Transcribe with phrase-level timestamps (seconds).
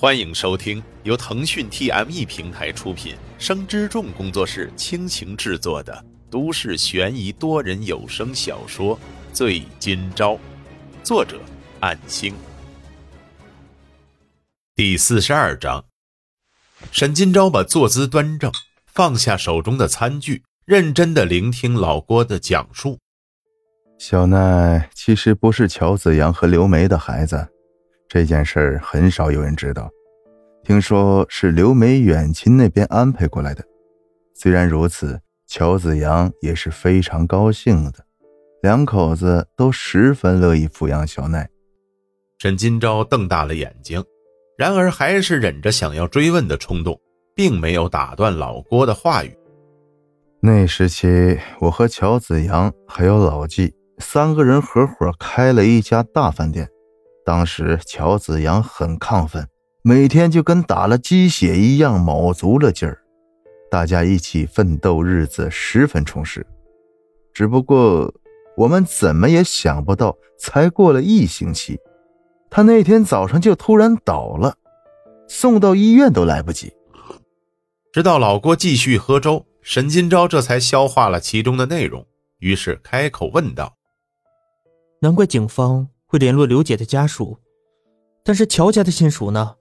[0.00, 8.96] 欢迎收听由腾讯 TME 平台出品、生之众工作室倾情制作的都市悬疑多人有声小说
[9.32, 10.34] 《醉今朝》，
[11.02, 11.40] 作者：
[11.80, 12.32] 暗星。
[14.76, 15.84] 第四十二章，
[16.92, 18.52] 沈今朝把坐姿端正，
[18.86, 23.00] 放下手中的餐具，认真的聆听老郭的讲述。
[23.98, 27.48] 小奈其实不是乔子阳和刘梅的孩子。
[28.08, 29.90] 这件事儿很少有人知道，
[30.64, 33.62] 听说是刘梅远亲那边安排过来的。
[34.34, 38.04] 虽然如此，乔子阳也是非常高兴的，
[38.62, 41.48] 两口子都十分乐意抚养小奈。
[42.38, 44.02] 沈金钊瞪大了眼睛，
[44.56, 46.98] 然而还是忍着想要追问的冲动，
[47.34, 49.36] 并没有打断老郭的话语。
[50.40, 56.66] 那时期，我和乔子阳还有老纪三个人合伙开了一家大饭店。
[57.28, 59.46] 当时乔子阳很亢奋，
[59.82, 63.02] 每天就跟打了鸡血一样，卯足了劲儿。
[63.70, 66.46] 大家一起奋斗，日子十分充实。
[67.34, 68.10] 只不过
[68.56, 71.78] 我们怎么也想不到，才过了一星期，
[72.48, 74.56] 他那天早上就突然倒了，
[75.28, 76.72] 送到医院都来不及。
[77.92, 82.06] 直到老郭继续喝粥，沈金钊这才消化了其中的内容，
[82.38, 83.76] 于是开口问道
[85.02, 87.38] ：“难怪警方。”会联络刘姐的家属，
[88.24, 89.56] 但是乔家的亲属呢？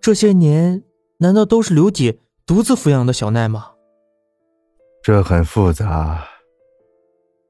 [0.00, 0.84] 这些年
[1.18, 3.72] 难道都是刘姐独自抚养的小奈吗？
[5.02, 6.24] 这很复杂。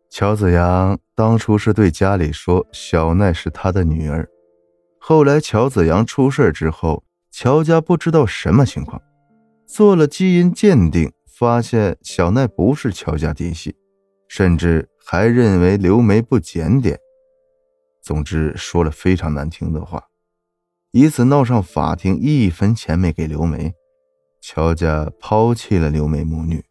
[0.09, 4.27] 乔子阳当初是对家里说小奈是他的女儿，
[4.99, 9.01] 后来乔子阳出事之后，乔家不知道什么情况，
[9.67, 13.77] 做了基因鉴定，发现小奈不是乔家嫡系，
[14.29, 16.99] 甚至还认为刘梅不检点。
[18.03, 20.09] 总之说了非常难听的话，
[20.91, 23.73] 以此闹上法庭，一分钱没给刘梅，
[24.41, 26.65] 乔家抛弃了刘梅母女。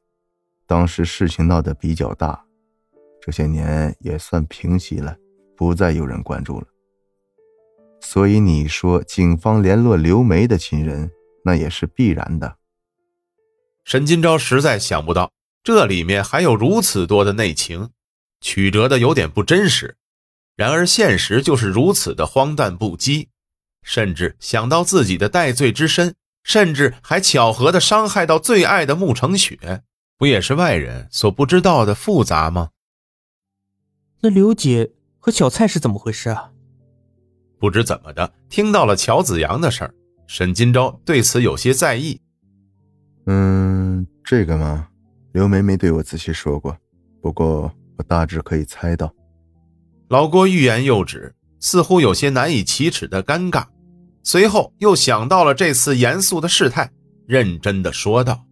[0.68, 2.46] 当时事情闹得比较大，
[3.22, 5.16] 这些年也算平息了，
[5.56, 6.68] 不再有人关注了。
[8.02, 11.10] 所以你说警方联络刘梅的亲人，
[11.46, 12.58] 那也是必然的。
[13.86, 15.32] 沈金钊实在想不到
[15.64, 17.90] 这里面还有如此多的内情，
[18.42, 19.98] 曲折的有点不真实。
[20.62, 23.30] 然而现实就是如此的荒诞不羁，
[23.82, 26.14] 甚至想到自己的戴罪之身，
[26.44, 29.82] 甚至还巧合的伤害到最爱的慕成雪，
[30.20, 32.70] 不也是外人所不知道的复杂吗？
[34.20, 36.52] 那刘姐和小蔡是怎么回事啊？
[37.58, 39.96] 不知怎么的，听到了乔子阳的事儿，
[40.28, 42.22] 沈金钊对此有些在意。
[43.26, 44.88] 嗯，这个嘛，
[45.32, 46.78] 刘梅没对我仔细说过，
[47.20, 49.12] 不过我大致可以猜到。
[50.12, 53.64] 老郭欲言又止，似乎有些难以启齿的尴尬，
[54.24, 56.92] 随后又想到了这次严肃的事态，
[57.26, 58.46] 认真的说道：“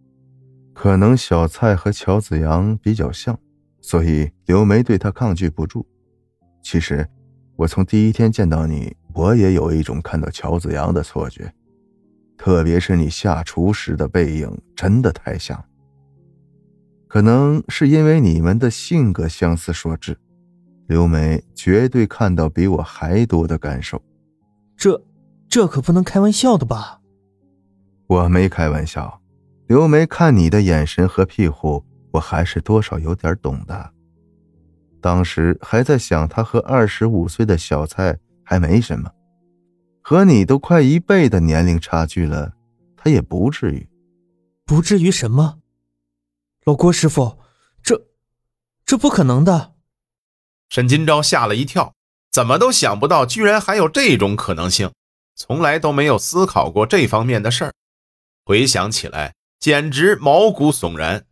[0.72, 3.38] 可能小蔡和乔子阳比较像，
[3.82, 5.86] 所以刘梅对他抗拒不住。
[6.62, 7.06] 其实，
[7.56, 11.52] 我从第一天见到你，我也有一种看到乔子阳的错觉，
[12.38, 15.62] 特别是你下厨时的背影，真的太像。
[17.06, 20.16] 可能是因为你们的性格相似所致。”
[20.90, 24.02] 刘梅绝对看到比我还多的感受，
[24.76, 25.00] 这，
[25.48, 27.00] 这可不能开玩笑的吧？
[28.08, 29.22] 我没开玩笑，
[29.68, 33.92] 刘梅看你的眼神和庇护，我还是多少有点懂的。
[35.00, 39.08] 当时还在想，他和二十五岁的小蔡还没什么，
[40.02, 42.52] 和你都快一倍的年龄差距了，
[42.96, 43.88] 他也不至于。
[44.66, 45.60] 不至于什么？
[46.64, 47.38] 老郭师傅，
[47.80, 48.08] 这，
[48.84, 49.74] 这不可能的。
[50.70, 51.94] 沈金钊吓了一跳，
[52.30, 54.92] 怎么都想不到，居然还有这种可能性，
[55.34, 57.74] 从来都没有思考过这方面的事儿。
[58.44, 61.26] 回想起来，简直毛骨悚然。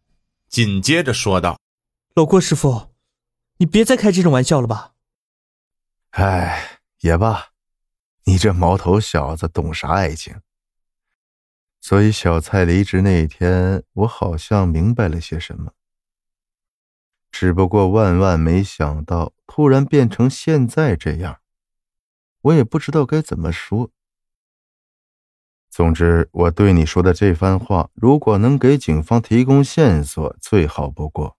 [0.49, 1.61] 紧接着说道
[2.15, 2.95] ：“老郭师傅，
[3.59, 4.95] 你别再开这种玩笑了吧
[6.19, 7.51] ？”“哎，也罢，
[8.25, 10.41] 你这毛头小子懂啥爱情？
[11.81, 15.71] 所以小蔡离职那一天，我好像明白了些什么。”
[17.31, 21.41] 只不过万万没想到，突然变成现在这样，
[22.43, 23.91] 我也不知道该怎么说。
[25.71, 31.37] 总之，我对你说的这番话，如果能给警方提供线索，最好不过。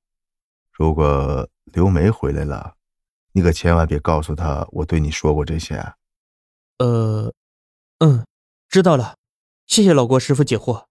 [0.71, 2.75] 如果刘梅回来了，
[3.33, 5.75] 你可千万别告诉她我对你说过这些。
[5.75, 5.95] 啊
[6.77, 7.33] 呃，
[7.97, 8.25] 嗯，
[8.69, 9.15] 知道了，
[9.65, 10.88] 谢谢老郭师傅解惑。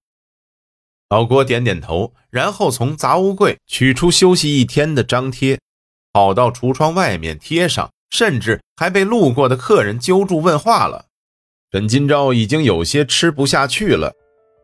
[1.10, 5.58] 老郭点点头，然后从杂物柜取出休息一天的张贴，
[6.12, 11.06] 跑到橱窗外面贴上，甚至还被路过的客人揪住问话了。
[11.72, 14.12] 沈金钊已经有些吃不下去了，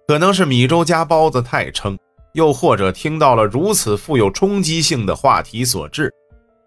[0.07, 1.99] 可能是米粥加包子太撑，
[2.35, 6.13] 又或者听到了如此富有冲击性的话题所致。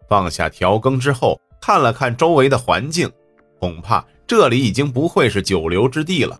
[0.10, 3.12] 放下调羹之后，看了看周围的环境，
[3.60, 6.40] 恐怕这里已经不会是久留之地了。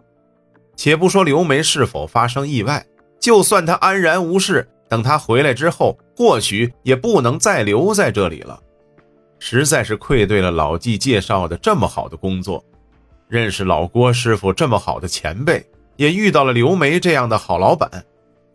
[0.76, 2.84] 且不说刘梅是否发生意外，
[3.28, 8.58] 就算他安然无事，等他回来之后，或许也不能再留在这里了。
[9.38, 12.64] 实在是愧对了老纪介绍的这么好的工作，
[13.28, 15.62] 认识老郭师傅这么好的前辈，
[15.98, 17.92] 也遇到了刘梅这样的好老板，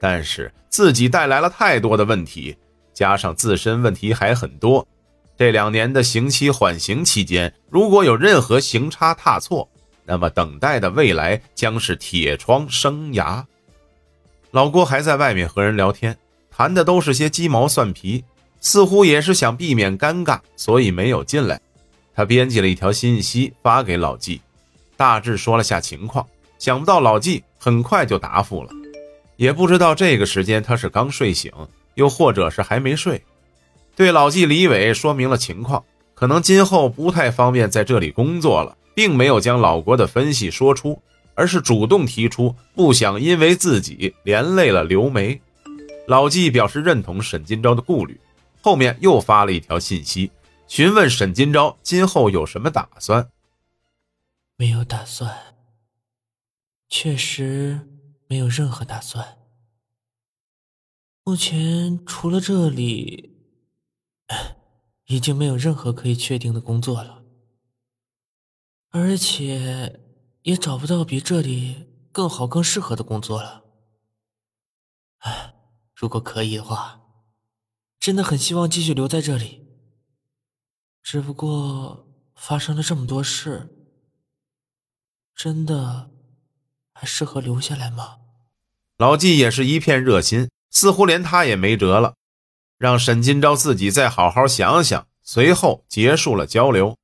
[0.01, 2.57] 但是自己带来了太多的问题，
[2.95, 4.89] 加上自身问题还很多。
[5.37, 9.69] 这两年的刑期缓刑期间，如果有任何行差踏错，
[10.07, 13.45] 那么等待的未来将是铁窗生涯。
[14.53, 16.15] 老郭还在外面和人聊天，
[16.51, 18.23] 谈的都是些鸡毛蒜皮，
[18.61, 21.59] 似乎也是想避免尴尬，所以没有进来。
[22.15, 24.43] 他编辑了一条信息发给老纪，
[24.95, 26.27] 大致说了下情况。
[26.59, 28.71] 想不到老纪很快就答复了，
[29.37, 31.51] 也不知道这个时间他是刚睡醒，
[31.95, 33.25] 又或者是还没睡。
[33.97, 35.83] 对老纪李伟说明了情况，
[36.15, 41.01] 可能今后不太方便在这里工作了，并没有将老郭的分析说出，
[41.35, 45.41] 而是主动提出不想因为自己连累了刘梅。
[46.07, 48.21] 老纪表示认同沈金钊的顾虑，
[48.61, 50.31] 后面又发了一条信息，
[50.67, 53.31] 询问沈金钊今后有什么打算。
[54.57, 55.55] 没有打算，
[56.89, 57.81] 确实
[58.29, 59.39] 没有任何打算。
[61.25, 63.31] 目前除了这里。
[65.07, 67.23] 已经没有任何可以确定的工作了，
[68.89, 70.01] 而且
[70.43, 73.63] 也找不到比这里更好、更适合的工作了。
[75.19, 75.55] 唉，
[75.95, 77.01] 如果可以的话，
[78.01, 79.67] 真的很希望继续留在这里。
[81.03, 83.69] 只不过发生了这么多事，
[85.35, 86.11] 真的
[86.93, 88.19] 还适合留下来吗？
[88.97, 92.15] 老纪也是一片热心，似乎连他也没辙了。
[92.79, 96.97] 让沈金钊自己再好好想想，随后结束了交流。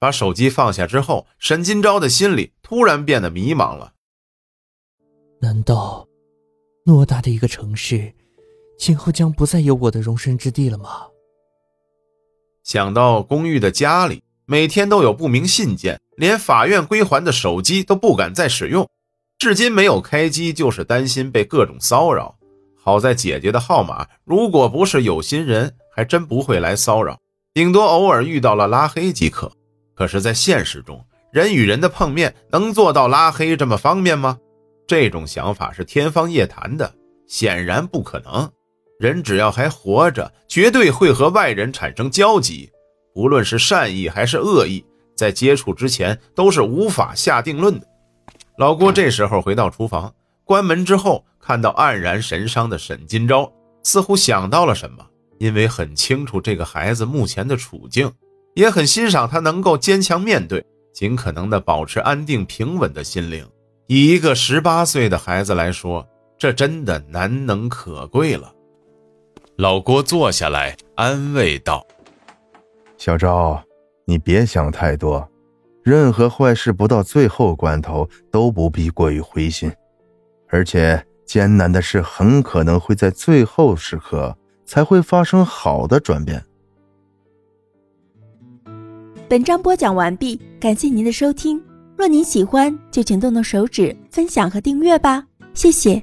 [0.00, 3.92] 把手机放下之后，沈金钊的心里突然变得迷茫了。
[5.42, 6.08] 难道
[6.86, 8.12] 偌大的一个城市，
[8.78, 11.02] 今后将不再有我的容身之地了吗？
[12.64, 18.88] 想到公寓的家里每天都有不明信件，连法院归还的手机都不敢再使用，
[19.38, 22.34] 至今没有开机，就是担心被各种骚扰。
[22.82, 27.18] 好在姐姐的号码，如果不是有心人，还真不会来骚扰，
[27.52, 29.52] 顶多偶尔遇到了拉黑即可。
[30.00, 34.38] 可是，在现实中，人与人的碰面能做到拉黑这么方便吗？
[34.86, 36.90] 这种想法是天方夜谭的，
[37.26, 38.50] 显然不可能。
[38.98, 42.70] 人只要还活着，绝对会和外人产生交集，
[43.14, 44.82] 无论是善意还是恶意，
[45.14, 47.86] 在接触之前都是无法下定论的。
[48.56, 50.10] 老郭这时候回到厨房。
[50.46, 53.52] 关门之后，看到黯然神伤的沈金钊，
[53.82, 55.04] 似乎想到了什么，
[55.36, 58.10] 因为很清楚这个孩子目前的处境，
[58.54, 63.46] 也很欣赏他能够坚强面对，尽可能的保持安定平稳的心灵。
[63.86, 66.06] 以一个十八岁的孩子来说，
[66.38, 68.52] 这真的难能可贵了。
[69.56, 71.86] 老郭坐下来安慰道
[72.96, 73.62] ：“小赵，
[74.06, 75.28] 你别想太多，
[75.82, 79.70] 任何坏事不到最后关头都不必过于灰心。”
[80.48, 86.44] 而且艰难的事很可能会在最后时刻才会发生好的转变。
[89.30, 91.62] 本章播讲完毕，感谢您的收听。
[91.96, 96.02] 若您喜欢，就请动动手指分享和订阅吧，谢谢。